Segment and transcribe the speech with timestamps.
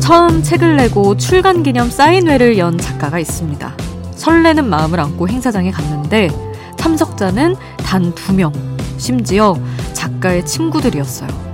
[0.00, 3.74] 처음 책을 내고 출간 기념 사인회를 연 작가가 있습니다.
[4.16, 6.30] 설레는 마음을 안고 행사장에 갔는데
[6.78, 8.52] 참석자는 단 두 명,
[8.96, 9.54] 심지어
[9.92, 11.47] 작가의 친구들이었어요.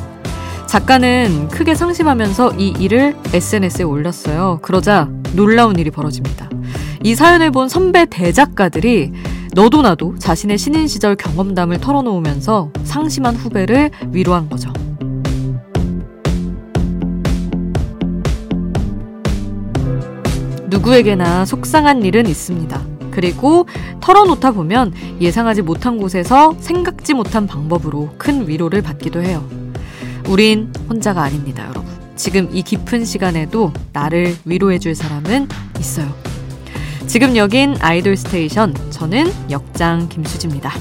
[0.75, 4.59] 작가는 크게 상심하면서 이 일을 SNS에 올렸어요.
[4.61, 6.51] 그러자 놀라운 일이 벌어집니다.
[7.05, 9.13] 이 사연을 본 선배 대작가들이
[9.53, 14.73] 너도 나도 자신의 신인 시절 경험담을 털어놓으면서 상심한 후배를 위로한 거죠.
[20.67, 22.83] 누구에게나 속상한 일은 있습니다.
[23.13, 23.69] 그리고
[24.01, 29.64] 털어놓다 보면 예상하지 못한 곳에서 생각지 못한 방법으로 큰 위로를 받기도 해요.
[30.29, 31.85] 우린 혼자가 아닙니다, 여러분.
[32.17, 35.49] 지금 이 깊은 시간에도 나를 위로해줄 사람은
[35.79, 36.13] 있어요.
[37.07, 38.75] 지금 여긴 아이돌 스테이션.
[38.91, 40.73] 저는 역장 김수지입니다.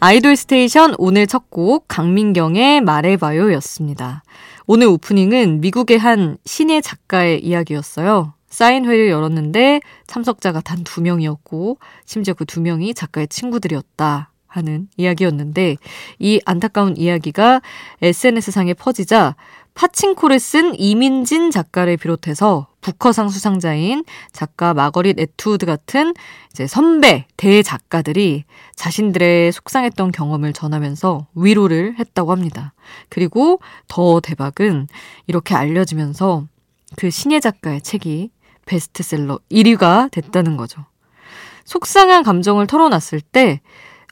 [0.00, 4.22] 아이돌 스테이션 오늘 첫 곡 강민경의 말해봐요 였습니다.
[4.66, 8.34] 오늘 오프닝은 미국의 한 신예 작가의 이야기였어요.
[8.52, 15.76] 사인회를 열었는데 참석자가 단 두 명이었고 심지어 그 두 명이 작가의 친구들이었다 하는 이야기였는데
[16.18, 17.62] 이 안타까운 이야기가
[18.02, 19.36] SNS상에 퍼지자
[19.74, 26.12] 파친코를 쓴 이민진 작가를 비롯해서 부커상 수상자인 작가 마거릿 애트우드 같은
[26.50, 28.44] 이제 선배 대작가들이
[28.76, 32.74] 자신들의 속상했던 경험을 전하면서 위로를 했다고 합니다.
[33.08, 34.88] 그리고 더 대박은
[35.26, 36.46] 이렇게 알려지면서
[36.96, 38.30] 그 신예 작가의 책이
[38.66, 40.84] 베스트셀러 1위가 됐다는 거죠.
[41.64, 43.60] 속상한 감정을 털어놨을 때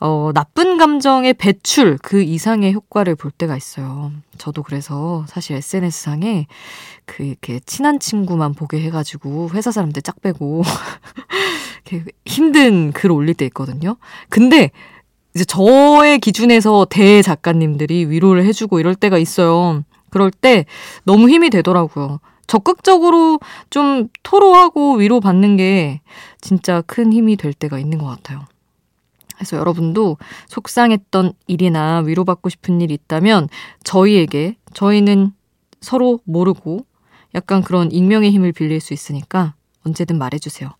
[0.03, 4.13] 어, 나쁜 감정의 배출 그 이상의 효과를 볼 때가 있어요.
[4.39, 6.47] 저도 그래서 사실 SNS상에
[7.05, 10.63] 그 이렇게 친한 친구만 보게 해가지고 회사 사람들 짝 빼고
[12.25, 13.97] 힘든 글 올릴 때 있거든요.
[14.31, 14.71] 근데
[15.35, 19.85] 이제 저의 기준에서 대 작가님들이 위로를 해주고 이럴 때가 있어요.
[20.09, 20.65] 그럴 때
[21.05, 22.21] 너무 힘이 되더라고요.
[22.51, 23.39] 적극적으로
[23.71, 26.01] 좀 토로하고 위로받는 게
[26.41, 28.45] 진짜 큰 힘이 될 때가 있는 것 같아요.
[29.37, 30.17] 그래서 여러분도
[30.49, 33.49] 속상했던 일이나 위로받고 싶은 일이 있다면
[33.85, 35.33] 저희에게 저희는
[35.81, 36.85] 서로 모르고
[37.37, 39.55] 약간 그런 익명의 힘을 빌릴 수 있으니까
[39.87, 40.71] 언제든 말해주세요.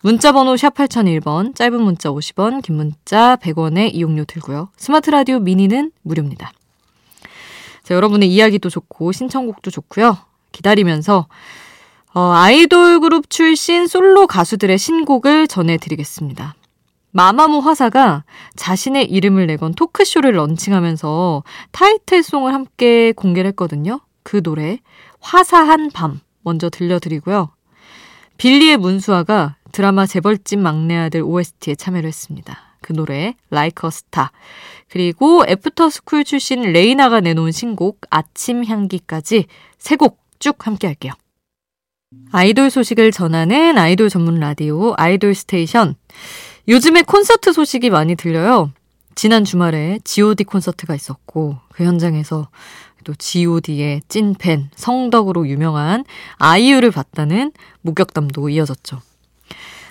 [0.00, 4.70] 문자 번호 샵 8001번, 짧은 문자 50원, 긴 문자 100원의 이용료 들고요.
[4.76, 6.50] 스마트 라디오 미니는 무료입니다.
[7.84, 10.31] 자, 여러분의 이야기도 좋고 신청곡도 좋고요.
[10.52, 11.26] 기다리면서
[12.14, 16.54] 어, 아이돌 그룹 출신 솔로 가수들의 신곡을 전해드리겠습니다.
[17.10, 18.24] 마마무 화사가
[18.56, 21.42] 자신의 이름을 내건 토크쇼를 런칭하면서
[21.72, 24.00] 타이틀송을 함께 공개를 했거든요.
[24.22, 24.78] 그 노래
[25.20, 27.50] 화사한 밤 먼저 들려드리고요.
[28.36, 32.58] 빌리의 문수아가 드라마 재벌집 막내 아들 OST에 참여를 했습니다.
[32.80, 34.28] 그 노래 a Star
[34.90, 39.46] 그리고 애프터스쿨 출신 레이나가 내놓은 신곡 아침 향기까지
[39.78, 41.12] 세 곡 쭉 함께 할게요.
[42.32, 45.94] 아이돌 소식을 전하는 아이돌 전문 라디오 아이돌 스테이션
[46.66, 48.72] 요즘에 콘서트 소식이 많이 들려요.
[49.14, 52.48] 지난 주말에 GOD 콘서트가 있었고 그 현장에서
[53.04, 56.04] 또 GOD의 찐팬 성덕으로 유명한
[56.38, 57.52] 아이유를 봤다는
[57.82, 59.00] 목격담도 이어졌죠.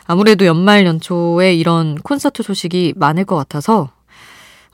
[0.05, 3.89] 아무래도 연말 연초에 이런 콘서트 소식이 많을 것 같아서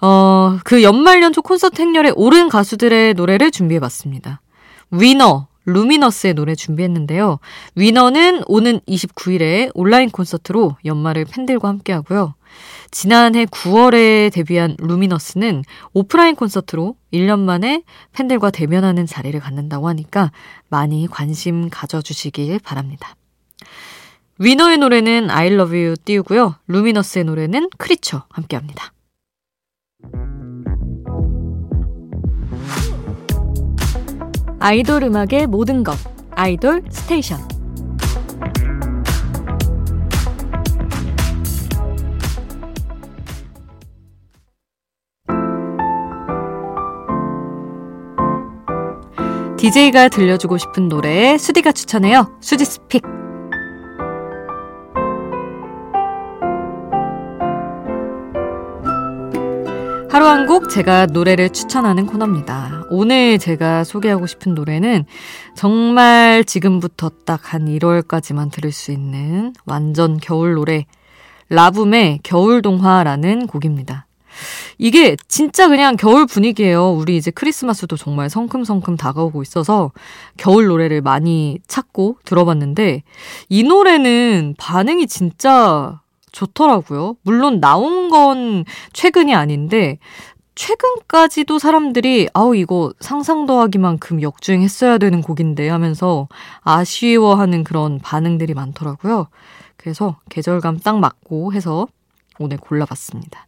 [0.01, 4.41] 어, 그 연말 연초 콘서트 행렬에 오른 가수들의 노래를 준비해 봤습니다.
[4.89, 7.39] 위너 루미너스의 노래 준비했는데요.
[7.75, 12.33] 위너는 오는 29일에 온라인 콘서트로 연말을 팬들과 함께 하고요.
[12.89, 15.63] 지난해 9월에 데뷔한 루미너스는
[15.93, 17.83] 오프라인 콘서트로 1년 만에
[18.13, 20.31] 팬들과 대면하는 자리를 갖는다고 하니까
[20.69, 23.15] 많이 관심 가져주시길 바랍니다.
[24.39, 26.55] 위너의 노래는 I love you 띄우고요.
[26.67, 28.93] 루미너스의 노래는 Creature 함께 합니다.
[34.67, 35.95] 아이돌 음악의 모든 것
[36.31, 37.39] 아이돌 스테이션
[49.55, 52.37] DJ가 들려주고 싶은 노래 수디가 추천해요.
[52.41, 53.03] 수지 스픽.
[60.17, 62.85] 하루 한 곡 제가 노래를 추천하는 코너입니다.
[62.89, 65.05] 오늘 제가 소개하고 싶은 노래는
[65.55, 70.87] 정말 지금부터 딱 한 1월까지만 들을 수 있는 완전 겨울 노래
[71.49, 74.07] 라붐의 겨울동화라는 곡입니다.
[74.79, 76.93] 이게 진짜 그냥 겨울 분위기예요.
[76.93, 79.91] 우리 이제 크리스마스도 정말 성큼성큼 다가오고 있어서
[80.35, 83.03] 겨울 노래를 많이 찾고 들어봤는데
[83.49, 86.01] 이 노래는 반응이 진짜
[86.37, 87.15] 좋더라고요.
[87.23, 88.63] 물론 나온 건
[88.93, 89.97] 최근이 아닌데
[90.55, 96.27] 최근까지도 사람들이 아우 이거 상상도 하기만큼 역주행했어야 되는 곡인데 하면서
[96.61, 99.27] 아쉬워하는 그런 반응들이 많더라고요.
[99.77, 101.87] 그래서 계절감 딱 맞고 해서
[102.39, 103.47] 오늘 골라봤습니다.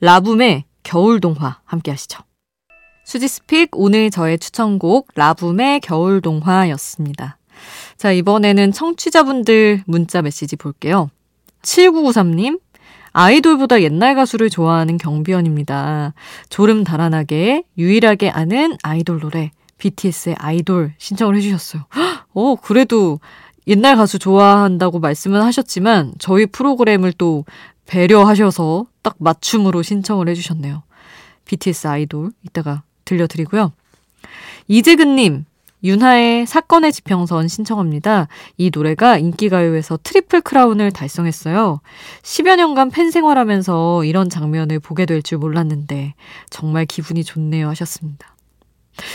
[0.00, 2.22] 라붐의 겨울 동화 함께 하시죠.
[3.04, 7.38] 수지스픽 오늘 저의 추천곡 라붐의 겨울 동화였습니다.
[7.96, 11.08] 자, 이번에는 청취자분들 문자 메시지 볼게요.
[11.66, 12.60] 7993님,
[13.12, 16.14] 아이돌보다 옛날 가수를 좋아하는 경비원입니다.
[16.48, 21.84] 졸음 달아나게 유일하게 아는 아이돌 노래 BTS의 아이돌 신청을 해주셨어요.
[22.34, 23.20] 어, 그래도
[23.66, 27.44] 옛날 가수 좋아한다고 말씀은 하셨지만 저희 프로그램을 또
[27.86, 30.82] 배려하셔서 딱 맞춤으로 신청을 해주셨네요.
[31.46, 33.72] BTS 아이돌 이따가 들려드리고요.
[34.68, 35.46] 이재근님,
[35.86, 38.26] 윤하의 사건의 지평선 신청합니다.
[38.56, 41.80] 이 노래가 인기가요에서 트리플 크라운을 달성했어요.
[42.22, 46.14] 10여 년간 팬 생활하면서 이런 장면을 보게 될 줄 몰랐는데
[46.50, 48.34] 정말 기분이 좋네요 하셨습니다.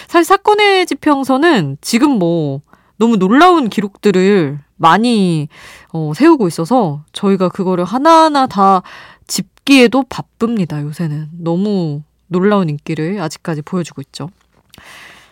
[0.08, 2.62] 사실 사건의 지평선은 지금 뭐
[2.98, 5.48] 너무 놀라운 기록들을 많이
[5.94, 8.82] 어, 세우고 있어서 저희가 그거를 하나하나 다
[9.28, 11.30] 짚기에도 바쁩니다, 요새는.
[11.40, 14.30] 너무 놀라운 인기를 아직까지 보여주고 있죠.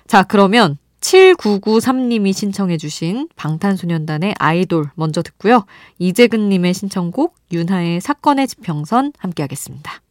[0.08, 0.78] 자, 그러면
[1.10, 5.66] 7993님이 신청해주신 방탄소년단의 아이돌 먼저 듣고요.
[5.98, 10.02] 이재근님의 신청곡 윤하의 사건의 지평선 함께 하겠습니다.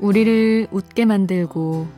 [0.00, 1.97] 우리를 웃게 만들고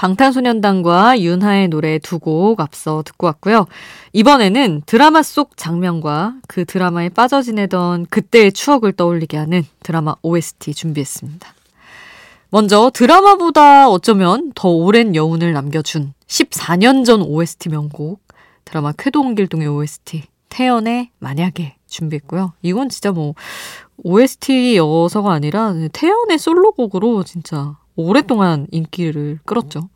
[0.00, 3.66] 방탄소년단과 윤하의 노래 두 곡 앞서 듣고 왔고요.
[4.14, 11.54] 이번에는 드라마 속 장면과 그 드라마에 빠져 지내던 그때의 추억을 떠올리게 하는 드라마 OST 준비했습니다.
[12.48, 18.22] 먼저 드라마보다 어쩌면 더 오랜 여운을 남겨준 14년 전 OST 명곡
[18.64, 22.54] 드라마 쾌동길동의 OST 태연의 만약에 준비했고요.
[22.62, 23.34] 이건 진짜 뭐
[24.02, 29.88] OST여서가 아니라 태연의 솔로곡으로 진짜 오랫동안 인기를 끌었죠.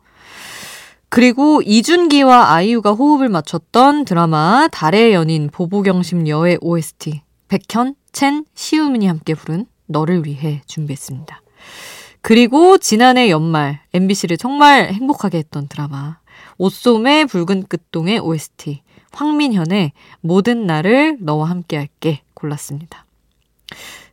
[1.09, 9.33] 그리고 이준기와 아이유가 호흡을 맞췄던 드라마 달의 연인 보보경심 여의 OST 백현, 첸, 시우민이 함께
[9.33, 11.41] 부른 너를 위해 준비했습니다.
[12.21, 16.17] 그리고 지난해 연말 MBC를 정말 행복하게 했던 드라마
[16.57, 18.81] 옷솜의 붉은 끝동의 OST
[19.11, 23.05] 황민현의 모든 날을 너와 함께 할게 골랐습니다.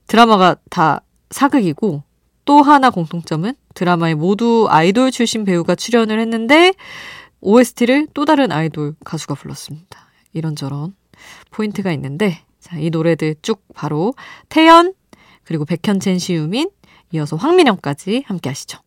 [0.06, 2.03] 드라마가 다 사극이고
[2.44, 6.72] 또 하나 공통점은 드라마에 모두 아이돌 출신 배우가 출연을 했는데
[7.41, 10.11] OST를 또 다른 아이돌 가수가 불렀습니다.
[10.32, 10.94] 이런저런
[11.51, 14.15] 포인트가 있는데 자, 이 노래들 쭉 바로
[14.49, 14.94] 태연
[15.44, 16.70] 그리고 백현첸 시우민
[17.13, 18.79] 이어서 황민영까지 함께 하시죠.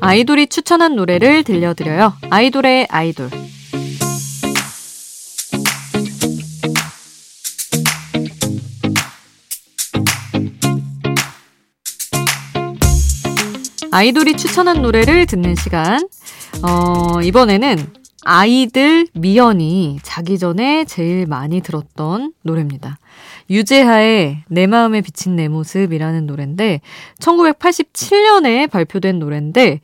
[0.00, 2.14] 아이돌이 추천한 노래를 들려드려요.
[2.30, 3.30] 아이돌의 아이돌.
[13.94, 16.08] 아이돌이 추천한 노래를 듣는 시간.
[16.62, 17.76] 어, 이번에는
[18.24, 22.96] 아이들 미연이 자기 전에 제일 많이 들었던 노래입니다.
[23.50, 26.80] 유재하의 내 마음에 비친 내 모습이라는 노래인데
[27.20, 29.82] 1987년에 발표된 노래인데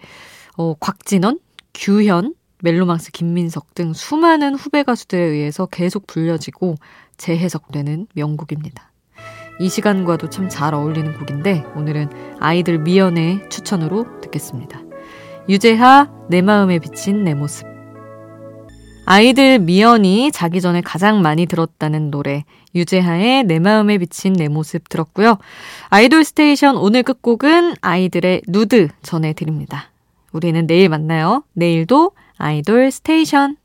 [0.56, 1.38] 어, 곽진원,
[1.74, 6.76] 규현, 멜로망스 김민석 등 수많은 후배 가수들에 의해서 계속 불려지고
[7.18, 8.90] 재해석되는 명곡입니다.
[9.60, 14.80] 이 시간과도 참 잘 어울리는 곡인데 오늘은 아이들 미연의 추천으로 듣겠습니다.
[15.48, 17.66] 유재하 내 마음에 비친 내 모습
[19.06, 25.38] 아이들 미연이 자기 전에 가장 많이 들었다는 노래 유재하의 내 마음에 비친 내 모습 들었고요.
[25.88, 29.90] 아이돌 스테이션 오늘 끝곡은 아이들의 누드 전해드립니다.
[30.32, 31.42] 우리는 내일 만나요.
[31.54, 33.56] 내일도 아이돌 스테이션